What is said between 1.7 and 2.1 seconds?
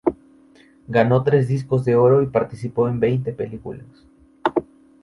de